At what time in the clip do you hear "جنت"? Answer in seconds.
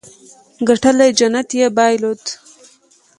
1.19-1.49